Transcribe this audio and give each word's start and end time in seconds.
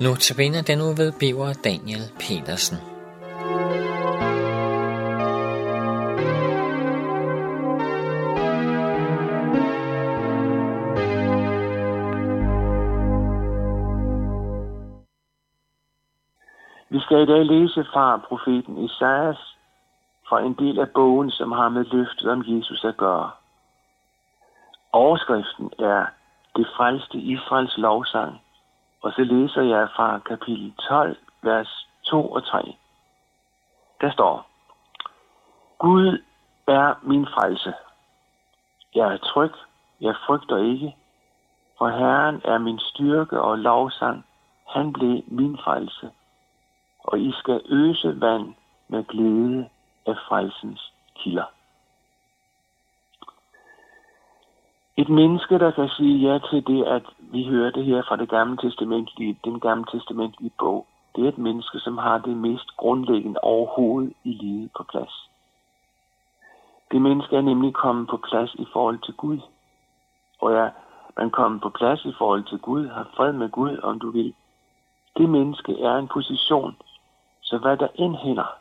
Nu 0.00 0.14
tabiner 0.14 0.62
den 0.62 0.78
nu 0.78 0.84
ved 0.84 1.12
Biver 1.20 1.52
Daniel 1.64 2.04
Petersen. 2.20 2.78
Vi 16.90 17.00
skal 17.00 17.18
i 17.22 17.26
dag 17.26 17.44
læse 17.46 17.84
fra 17.92 18.16
profeten 18.28 18.84
Isaias 18.84 19.56
fra 20.28 20.40
en 20.40 20.54
del 20.54 20.78
af 20.78 20.88
bogen, 20.94 21.30
som 21.30 21.52
har 21.52 21.68
med 21.68 21.84
løftet 21.84 22.30
om 22.30 22.44
Jesus 22.46 22.84
at 22.84 22.96
gøre. 22.96 23.30
Overskriften 24.92 25.70
er 25.78 26.06
Det 26.56 26.66
frelste 26.76 27.18
Israels 27.18 27.78
lovsang, 27.78 28.40
og 29.02 29.12
så 29.12 29.22
læser 29.24 29.62
jeg 29.62 29.88
fra 29.96 30.18
kapitel 30.18 30.74
12, 30.88 31.16
vers 31.42 31.88
2 32.04 32.32
og 32.32 32.46
3. 32.46 32.76
Der 34.00 34.10
står, 34.12 34.46
Gud 35.78 36.22
er 36.66 36.94
min 37.02 37.26
frelse. 37.26 37.74
Jeg 38.94 39.12
er 39.12 39.16
tryg, 39.16 39.52
jeg 40.00 40.14
frygter 40.26 40.56
ikke, 40.56 40.96
for 41.78 41.88
Herren 41.88 42.40
er 42.44 42.58
min 42.58 42.78
styrke 42.78 43.40
og 43.40 43.58
lovsang. 43.58 44.24
Han 44.68 44.92
blev 44.92 45.22
min 45.26 45.58
frelse. 45.64 46.10
Og 46.98 47.20
I 47.20 47.32
skal 47.32 47.62
øse 47.66 48.20
vand 48.20 48.54
med 48.88 49.04
glæde 49.04 49.68
af 50.06 50.16
frelsens 50.28 50.92
kilder. 51.14 51.57
Et 54.98 55.08
menneske, 55.08 55.58
der 55.58 55.70
kan 55.70 55.88
sige 55.88 56.16
ja 56.28 56.38
til 56.38 56.66
det, 56.66 56.84
at 56.84 57.02
vi 57.18 57.44
hører 57.44 57.70
det 57.70 57.84
her 57.84 58.02
fra 58.08 58.16
det 58.16 58.28
gamle 58.28 58.56
testamentlige, 58.56 59.38
den 59.44 59.60
gamle 59.60 59.84
testamentlige 59.92 60.52
bog, 60.58 60.86
det 61.16 61.24
er 61.24 61.28
et 61.28 61.38
menneske, 61.38 61.78
som 61.78 61.98
har 61.98 62.18
det 62.18 62.36
mest 62.36 62.76
grundlæggende 62.76 63.40
overhovedet 63.42 64.12
i 64.24 64.32
livet 64.32 64.70
på 64.76 64.82
plads. 64.82 65.30
Det 66.92 67.02
menneske 67.02 67.36
er 67.36 67.40
nemlig 67.40 67.74
kommet 67.74 68.08
på 68.08 68.16
plads 68.16 68.54
i 68.54 68.66
forhold 68.72 68.98
til 68.98 69.14
Gud. 69.14 69.38
Og 70.40 70.52
ja, 70.52 70.68
man 71.16 71.30
kommer 71.30 71.60
på 71.60 71.68
plads 71.68 72.04
i 72.04 72.12
forhold 72.18 72.44
til 72.44 72.58
Gud, 72.58 72.88
har 72.88 73.10
fred 73.16 73.32
med 73.32 73.48
Gud, 73.48 73.78
om 73.82 73.98
du 73.98 74.10
vil. 74.10 74.34
Det 75.16 75.28
menneske 75.28 75.82
er 75.82 75.96
en 75.96 76.08
position, 76.08 76.76
så 77.40 77.58
hvad 77.58 77.76
der 77.76 77.88
end 77.94 78.16
hænder, 78.16 78.58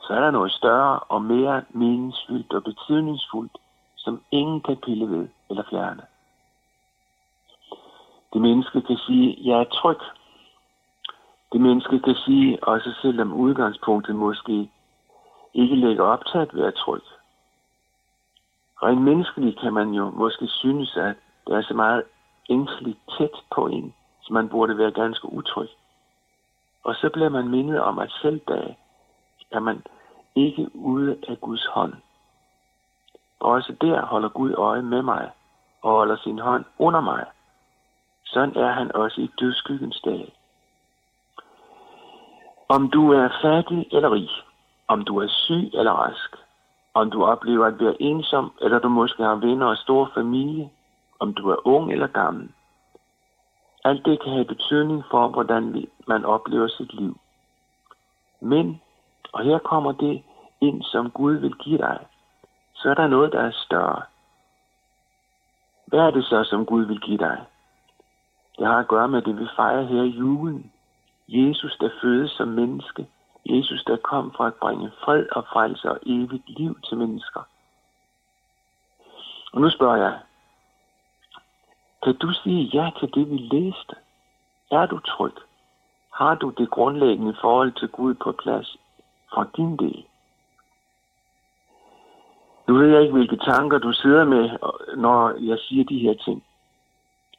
så 0.00 0.12
er 0.12 0.20
der 0.20 0.30
noget 0.30 0.52
større 0.52 0.98
og 0.98 1.22
mere 1.22 1.62
meningsfyldt 1.70 2.52
og 2.52 2.64
betydningsfuldt, 2.64 3.56
som 4.04 4.22
ingen 4.30 4.60
kan 4.60 4.76
pille 4.76 5.10
ved 5.10 5.28
eller 5.50 5.62
fjerne. 5.70 6.02
Det 8.32 8.40
menneske 8.40 8.80
kan 8.82 8.96
sige, 8.96 9.38
jeg 9.44 9.60
er 9.60 9.64
tryg. 9.64 10.00
Det 11.52 11.60
menneske 11.60 12.00
kan 12.00 12.14
sige, 12.14 12.64
også 12.64 12.90
selvom 13.02 13.32
udgangspunktet 13.32 14.16
måske 14.16 14.70
ikke 15.54 15.76
lægger 15.76 16.04
op 16.04 16.26
til 16.26 16.38
at 16.38 16.54
være 16.54 16.72
tryg. 16.72 17.02
Rent 18.82 19.02
menneskeligt 19.02 19.60
kan 19.60 19.72
man 19.72 19.88
jo 19.88 20.10
måske 20.10 20.46
synes, 20.46 20.96
at 20.96 21.16
det 21.46 21.54
er 21.54 21.62
så 21.62 21.74
meget 21.74 22.02
ængsteligt 22.50 22.98
tæt 23.18 23.36
på 23.54 23.66
en, 23.66 23.94
så 24.22 24.32
man 24.32 24.48
burde 24.48 24.78
være 24.78 24.90
ganske 24.90 25.32
utryg. 25.32 25.68
Og 26.84 26.94
så 26.94 27.10
bliver 27.12 27.28
man 27.28 27.48
mindet 27.48 27.80
om, 27.80 27.98
at 27.98 28.10
selv 28.22 28.40
da 28.48 28.74
er 29.50 29.60
man 29.60 29.82
ikke 30.34 30.70
ude 30.74 31.18
af 31.28 31.40
Guds 31.40 31.66
hånd. 31.66 31.94
Og 33.40 33.50
også 33.50 33.76
der 33.80 34.06
holder 34.06 34.28
Gud 34.28 34.54
øje 34.54 34.82
med 34.82 35.02
mig 35.02 35.30
og 35.82 35.90
holder 35.92 36.16
sin 36.16 36.38
hånd 36.38 36.64
under 36.78 37.00
mig. 37.00 37.24
Sådan 38.24 38.56
er 38.56 38.72
han 38.72 38.94
også 38.94 39.20
i 39.20 39.30
dødskyggens 39.40 40.00
dag. 40.00 40.32
Om 42.68 42.90
du 42.90 43.12
er 43.12 43.28
fattig 43.42 43.86
eller 43.92 44.12
rig, 44.12 44.30
om 44.88 45.04
du 45.04 45.18
er 45.18 45.28
syg 45.28 45.70
eller 45.74 45.92
rask, 45.92 46.36
om 46.94 47.10
du 47.10 47.24
oplever 47.24 47.66
at 47.66 47.80
være 47.80 48.02
ensom, 48.02 48.52
eller 48.60 48.78
du 48.78 48.88
måske 48.88 49.22
har 49.22 49.34
venner 49.34 49.66
og 49.66 49.76
stor 49.76 50.10
familie, 50.14 50.70
om 51.18 51.34
du 51.34 51.50
er 51.50 51.66
ung 51.66 51.92
eller 51.92 52.06
gammel. 52.06 52.48
Alt 53.84 54.04
det 54.06 54.22
kan 54.22 54.32
have 54.32 54.44
betydning 54.44 55.04
for, 55.10 55.28
hvordan 55.28 55.86
man 56.08 56.24
oplever 56.24 56.68
sit 56.68 56.94
liv. 56.94 57.20
Men, 58.40 58.80
og 59.32 59.44
her 59.44 59.58
kommer 59.58 59.92
det 59.92 60.22
ind, 60.60 60.82
som 60.82 61.10
Gud 61.10 61.34
vil 61.34 61.54
give 61.54 61.78
dig, 61.78 61.98
så 62.80 62.90
er 62.90 62.94
der 62.94 63.06
noget, 63.06 63.32
der 63.32 63.40
er 63.40 63.50
større. 63.50 64.02
Hvad 65.86 66.00
er 66.00 66.10
det 66.10 66.24
så, 66.24 66.44
som 66.44 66.66
Gud 66.66 66.84
vil 66.84 67.00
give 67.00 67.18
dig? 67.18 67.44
Det 68.58 68.66
har 68.66 68.78
at 68.78 68.88
gøre 68.88 69.08
med 69.08 69.22
det, 69.22 69.40
vi 69.40 69.46
fejrer 69.56 69.82
her 69.82 70.02
i 70.02 70.08
julen. 70.08 70.72
Jesus, 71.28 71.76
der 71.80 71.90
fødes 72.02 72.30
som 72.30 72.48
menneske. 72.48 73.06
Jesus, 73.46 73.84
der 73.84 73.96
kom 73.96 74.32
for 74.36 74.44
at 74.44 74.54
bringe 74.54 74.90
fred 75.04 75.26
og 75.32 75.44
frelse 75.52 75.90
og 75.90 75.98
evigt 76.06 76.48
liv 76.48 76.80
til 76.80 76.96
mennesker. 76.96 77.40
Og 79.52 79.60
nu 79.60 79.70
spørger 79.70 79.96
jeg, 79.96 80.18
kan 82.02 82.16
du 82.16 82.32
sige 82.32 82.62
ja 82.62 82.90
til 82.98 83.14
det, 83.14 83.30
vi 83.30 83.36
læste? 83.36 83.96
Er 84.70 84.86
du 84.86 84.98
tryg? 84.98 85.34
Har 86.14 86.34
du 86.34 86.50
det 86.50 86.70
grundlæggende 86.70 87.36
forhold 87.40 87.72
til 87.72 87.88
Gud 87.88 88.14
på 88.14 88.32
plads 88.32 88.76
for 89.34 89.50
din 89.56 89.76
del? 89.76 90.04
Nu 92.70 92.76
ved 92.76 92.88
jeg 92.88 93.02
ikke, 93.02 93.12
hvilke 93.12 93.36
tanker 93.36 93.78
du 93.78 93.92
sidder 93.92 94.24
med, 94.24 94.50
når 94.96 95.34
jeg 95.50 95.58
siger 95.58 95.84
de 95.84 95.98
her 95.98 96.14
ting. 96.14 96.44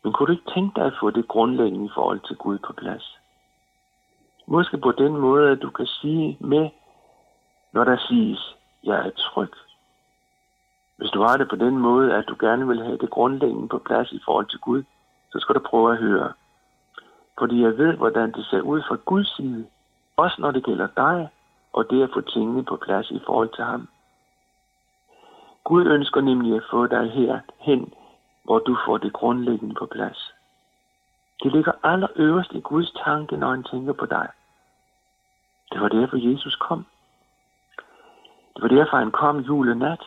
Men 0.03 0.13
kunne 0.13 0.27
du 0.27 0.31
ikke 0.31 0.51
tænke 0.53 0.79
dig 0.79 0.85
at 0.85 0.97
få 0.99 1.09
det 1.09 1.27
grundlæggende 1.27 1.85
i 1.85 1.91
forhold 1.93 2.19
til 2.27 2.35
Gud 2.35 2.57
på 2.57 2.73
plads? 2.73 3.19
Måske 4.47 4.77
på 4.77 4.91
den 4.91 5.17
måde, 5.17 5.51
at 5.51 5.61
du 5.61 5.69
kan 5.69 5.85
sige 5.85 6.37
med, 6.39 6.69
når 7.73 7.83
der 7.83 7.97
siges, 8.07 8.55
jeg 8.83 9.07
er 9.07 9.11
tryg. 9.17 9.53
Hvis 10.97 11.09
du 11.09 11.21
har 11.21 11.37
det 11.37 11.49
på 11.49 11.55
den 11.55 11.77
måde, 11.77 12.15
at 12.15 12.25
du 12.27 12.35
gerne 12.39 12.67
vil 12.67 12.83
have 12.83 12.97
det 12.97 13.09
grundlæggende 13.09 13.67
på 13.67 13.77
plads 13.77 14.11
i 14.11 14.21
forhold 14.25 14.45
til 14.49 14.59
Gud, 14.59 14.83
så 15.31 15.39
skal 15.39 15.55
du 15.55 15.59
prøve 15.59 15.91
at 15.91 15.97
høre. 15.97 16.33
Fordi 17.39 17.61
jeg 17.61 17.77
ved, 17.77 17.93
hvordan 17.93 18.31
det 18.31 18.45
ser 18.45 18.61
ud 18.61 18.81
fra 18.87 18.97
Guds 19.05 19.35
side, 19.35 19.65
også 20.17 20.35
når 20.39 20.51
det 20.51 20.63
gælder 20.63 20.87
dig, 20.97 21.29
og 21.73 21.89
det 21.89 22.03
at 22.03 22.09
få 22.13 22.21
tingene 22.21 22.63
på 22.63 22.75
plads 22.75 23.11
i 23.11 23.19
forhold 23.25 23.49
til 23.55 23.63
ham. 23.63 23.87
Gud 25.63 25.85
ønsker 25.85 26.21
nemlig 26.21 26.55
at 26.55 26.63
få 26.71 26.87
dig 26.87 27.11
her 27.11 27.39
hen, 27.59 27.93
hvor 28.43 28.59
du 28.59 28.77
får 28.85 28.97
det 28.97 29.13
grundlæggende 29.13 29.75
på 29.75 29.85
plads. 29.85 30.33
Det 31.43 31.51
ligger 31.51 31.71
allerøverst 31.83 32.51
i 32.51 32.59
Guds 32.59 32.91
tanke, 32.91 33.37
når 33.37 33.49
han 33.49 33.63
tænker 33.63 33.93
på 33.93 34.05
dig. 34.05 34.27
Det 35.71 35.81
var 35.81 35.87
derfor, 35.87 36.31
Jesus 36.31 36.55
kom. 36.55 36.85
Det 38.55 38.61
var 38.61 38.67
derfor, 38.67 38.97
han 38.97 39.11
kom 39.11 39.39
julenat. 39.39 40.03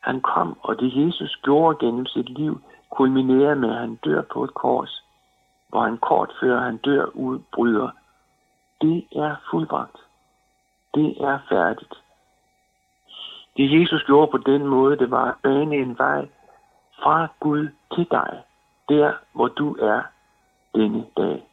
Han 0.00 0.20
kom, 0.20 0.58
og 0.62 0.80
det 0.80 1.06
Jesus 1.06 1.38
gjorde 1.42 1.86
gennem 1.86 2.06
sit 2.06 2.28
liv, 2.28 2.60
kulminerer 2.90 3.54
med, 3.54 3.70
at 3.70 3.76
han 3.76 3.96
dør 3.96 4.22
på 4.22 4.44
et 4.44 4.54
kors, 4.54 5.04
hvor 5.68 5.82
han 5.82 5.98
kort 5.98 6.32
før 6.40 6.60
han 6.60 6.76
dør 6.76 7.04
udbryder. 7.04 7.90
Det 8.80 9.06
er 9.12 9.36
fuldbragt. 9.50 9.96
Det 10.94 11.16
er 11.20 11.38
færdigt. 11.48 11.94
Det 13.56 13.80
Jesus 13.80 14.04
gjorde 14.04 14.30
på 14.30 14.38
den 14.38 14.66
måde, 14.66 14.98
det 14.98 15.10
var 15.10 15.24
at 15.24 15.34
bane 15.42 15.76
en 15.76 15.98
vej 15.98 16.28
fra 17.02 17.28
Gud 17.40 17.68
til 17.94 18.06
dig, 18.10 18.42
der 18.88 19.12
hvor 19.32 19.48
du 19.48 19.74
er 19.74 20.02
denne 20.74 21.06
dag. 21.16 21.46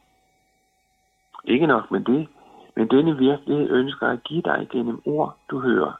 Ikke 1.44 1.66
nok 1.66 1.90
med 1.90 2.00
det, 2.00 2.28
men 2.76 2.88
denne 2.88 3.16
virkelighed 3.16 3.70
ønsker 3.70 4.08
at 4.08 4.22
give 4.24 4.42
dig 4.42 4.68
gennem 4.70 5.02
ord, 5.06 5.36
du 5.50 5.60
hører. 5.60 5.92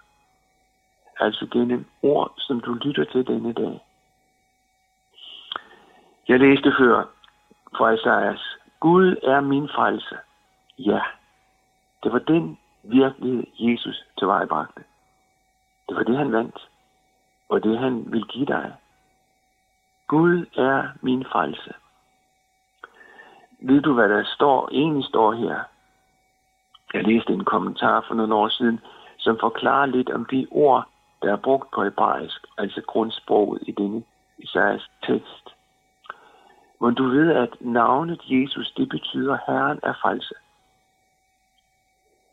Altså 1.21 1.47
gennem 1.53 1.87
ord, 2.03 2.35
som 2.37 2.61
du 2.61 2.75
lytter 2.75 3.05
til 3.05 3.27
denne 3.27 3.53
dag. 3.53 3.81
Jeg 6.29 6.41
læste 6.41 6.73
før 6.79 7.05
fra 7.77 7.91
Isaias. 7.91 8.57
Gud 8.81 9.17
er 9.23 9.41
min 9.41 9.69
frelse. 9.69 10.17
Ja, 10.79 11.01
det 12.03 12.13
var 12.13 12.19
den 12.19 12.59
virkelighed, 12.83 13.45
Jesus 13.59 14.05
tilvejebragte. 14.19 14.83
Det 15.91 15.97
var 15.97 16.03
det, 16.03 16.17
han 16.17 16.33
vandt, 16.33 16.69
og 17.49 17.63
det, 17.63 17.79
han 17.79 18.13
vil 18.13 18.25
give 18.25 18.47
dig. 18.47 18.75
Gud 20.07 20.47
er 20.57 20.89
min 21.03 21.25
frelse. 21.25 21.75
Ved 23.61 23.81
du, 23.81 23.95
hvad 23.95 24.09
der 24.09 24.25
står, 24.25 24.69
egentlig 24.73 25.05
står 25.05 25.33
her? 25.33 25.61
Jeg 26.95 27.05
læste 27.05 27.33
en 27.33 27.45
kommentar 27.45 28.05
for 28.09 28.15
nogle 28.15 28.35
år 28.35 28.49
siden, 28.49 28.81
som 29.19 29.39
forklarer 29.41 29.87
lidt 29.87 30.11
om 30.11 30.25
de 30.25 30.47
ord, 30.51 30.89
der 31.23 31.33
er 31.33 31.37
brugt 31.37 31.71
på 31.71 31.85
hebraisk, 31.85 32.47
altså 32.59 32.83
grundsproget 32.87 33.63
i 33.63 33.73
denne 33.73 34.03
Isaias 34.39 34.91
tekst. 35.03 35.49
Men 36.81 36.95
du 36.95 37.09
ved, 37.09 37.33
at 37.33 37.57
navnet 37.61 38.21
Jesus, 38.25 38.73
det 38.73 38.89
betyder 38.89 39.39
Herren 39.47 39.81
er 39.83 39.95
frelse. 40.03 40.35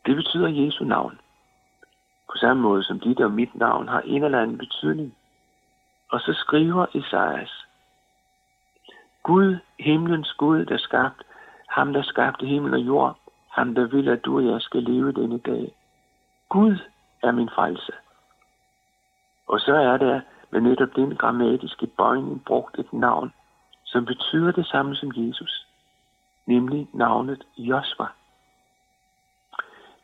Det 0.06 0.16
betyder 0.16 0.48
Jesu 0.48 0.84
navn. 0.84 1.20
På 2.30 2.36
samme 2.36 2.62
måde 2.62 2.84
som 2.84 3.00
dit 3.00 3.20
og 3.20 3.32
mit 3.32 3.54
navn 3.54 3.88
har 3.88 4.00
en 4.00 4.24
eller 4.24 4.40
anden 4.40 4.58
betydning. 4.58 5.14
Og 6.10 6.20
så 6.20 6.32
skriver 6.32 6.86
Esajas, 6.94 7.66
Gud, 9.22 9.56
himlens 9.78 10.32
Gud, 10.32 10.64
der 10.64 10.78
skabte, 10.78 11.24
ham 11.68 11.92
der 11.92 12.02
skabte 12.02 12.46
himmel 12.46 12.74
og 12.74 12.80
jord, 12.80 13.18
ham 13.50 13.74
der 13.74 13.86
vil, 13.86 14.08
at 14.08 14.24
du 14.24 14.36
og 14.36 14.44
jeg 14.44 14.60
skal 14.60 14.82
leve 14.82 15.12
denne 15.12 15.38
dag. 15.38 15.74
Gud 16.48 16.76
er 17.22 17.32
min 17.32 17.50
frelse. 17.54 17.92
Og 19.46 19.60
så 19.60 19.74
er 19.74 19.96
der 19.96 20.20
med 20.50 20.60
netop 20.60 20.96
den 20.96 21.16
grammatiske 21.16 21.86
bøjning 21.86 22.44
brugt 22.44 22.78
et 22.78 22.92
navn, 22.92 23.32
som 23.84 24.04
betyder 24.04 24.52
det 24.52 24.66
samme 24.66 24.94
som 24.96 25.12
Jesus, 25.16 25.66
nemlig 26.46 26.88
navnet 26.92 27.44
Josva. 27.56 28.06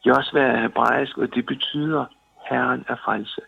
Josva 0.06 0.41
er 0.41 0.61
hebraisk, 0.61 1.19
og 1.19 1.35
det 1.35 1.47
betyder 1.47 2.06
Herren 2.51 2.85
er 2.89 2.97
frelse, 3.05 3.41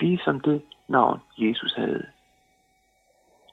ligesom 0.00 0.40
det 0.40 0.62
navn 0.88 1.20
Jesus 1.38 1.74
havde. 1.74 2.06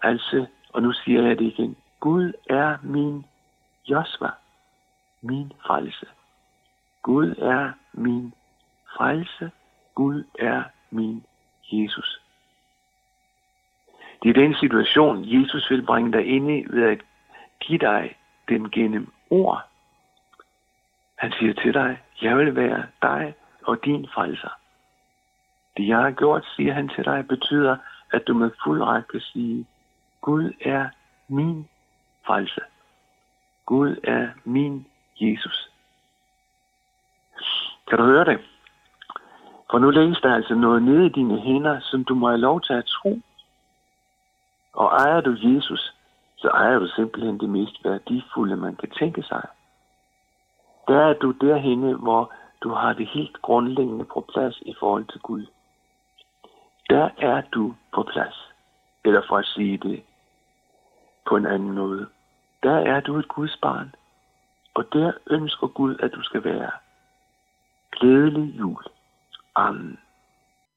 Altså, 0.02 0.46
og 0.74 0.82
nu 0.82 0.92
siger 0.92 1.22
jeg 1.22 1.40
det 1.40 1.46
igen, 1.46 1.78
Gud 2.00 2.34
er 2.50 2.78
min 2.84 3.26
Josva, 3.90 4.30
min 5.22 5.52
frelse. 5.66 6.06
Gud 7.02 7.36
er 7.38 7.72
min 7.94 8.34
frelse. 8.98 9.52
Gud 9.96 10.24
er 10.40 10.64
min 10.92 11.26
Jesus. 11.72 12.22
Det 14.24 14.30
er 14.30 14.34
den 14.34 14.56
situation, 14.56 15.24
Jesus 15.26 15.70
vil 15.70 15.86
bringe 15.86 16.12
dig 16.12 16.26
ind 16.26 16.52
i 16.52 16.66
ved 16.70 16.84
at 16.84 17.02
give 17.60 17.80
dig 17.80 18.18
den 18.50 18.72
gennem 18.72 19.14
ord. 19.30 19.68
Han 21.18 21.32
siger 21.40 21.54
til 21.54 21.74
dig, 21.74 22.02
jeg 22.22 22.38
vil 22.38 22.56
være 22.56 22.84
dig 23.02 23.36
og 23.64 23.86
din 23.86 24.08
frelser. 24.14 24.60
Det 25.78 25.88
jeg 25.88 25.98
har 25.98 26.12
gjort, 26.12 26.46
siger 26.56 26.74
han 26.74 26.90
til 26.90 27.06
dig, 27.06 27.28
betyder, 27.28 27.78
at 28.12 28.28
du 28.28 28.34
med 28.34 28.52
fuld 28.64 28.82
ret 28.82 29.08
kan 29.08 29.20
sige, 29.20 29.66
Gud 30.22 30.54
er 30.62 30.90
min 31.28 31.70
frelse. 32.26 32.62
Gud 33.66 33.96
er 34.04 34.28
min 34.44 34.88
Jesus. 35.22 35.70
Kan 37.90 37.98
du 37.98 38.06
høre 38.06 38.26
det? 38.26 38.40
For 39.72 39.80
nu 39.80 39.90
lægges 39.90 40.22
der 40.22 40.36
altså 40.36 40.56
noget 40.56 40.84
nede 40.84 41.06
i 41.06 41.10
dine 41.10 41.40
hænder, 41.40 41.80
som 41.80 42.04
du 42.04 42.16
må 42.16 42.28
have 42.28 42.38
lov 42.40 42.62
til 42.62 42.74
at 42.74 42.86
tro. 42.86 43.20
Og 44.74 44.88
ejer 44.88 45.22
du 45.22 45.36
Jesus, 45.40 45.94
så 46.38 46.48
ejer 46.48 46.80
du 46.80 46.88
simpelthen 46.88 47.40
det 47.40 47.50
mest 47.50 47.84
værdifulde, 47.84 48.56
man 48.56 48.76
kan 48.76 48.90
tænke 48.90 49.24
sig. 49.24 49.48
Der 50.88 51.00
er 51.00 51.14
du 51.14 51.32
derhenne, 51.32 51.96
hvor 51.96 52.34
du 52.64 52.70
har 52.70 52.94
det 52.94 53.08
helt 53.08 53.42
grundlæggende 53.42 54.06
på 54.06 54.26
plads 54.34 54.60
i 54.62 54.74
forhold 54.80 55.06
til 55.06 55.22
Gud. 55.22 55.46
Der 56.90 57.10
er 57.18 57.42
du 57.42 57.76
på 57.94 58.04
plads. 58.04 58.52
Eller 59.06 59.22
for 59.28 59.38
at 59.38 59.46
sige 59.46 59.78
det 59.78 60.04
på 61.28 61.36
en 61.36 61.46
anden 61.46 61.72
måde. 61.72 62.08
Der 62.64 62.78
er 62.78 63.00
du 63.00 63.16
et 63.16 63.28
Guds 63.28 63.58
barn. 63.62 63.96
Og 64.74 64.94
der 64.94 65.12
ønsker 65.30 65.68
Gud, 65.68 65.96
at 66.00 66.12
du 66.16 66.22
skal 66.24 66.44
være. 66.44 66.72
Glædelig 67.92 68.60
jul. 68.60 68.84
Amen. 69.56 70.00